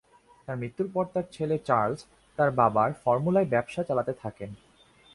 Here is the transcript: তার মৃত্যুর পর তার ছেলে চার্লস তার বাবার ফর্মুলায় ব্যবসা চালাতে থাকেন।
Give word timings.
তার 0.47 0.57
মৃত্যুর 0.57 0.87
পর 0.93 1.05
তার 1.13 1.25
ছেলে 1.31 1.55
চার্লস 1.65 2.01
তার 2.37 2.49
বাবার 2.51 2.89
ফর্মুলায় 3.03 3.45
ব্যবসা 3.45 3.81
চালাতে 3.83 4.13
থাকেন। 4.13 4.49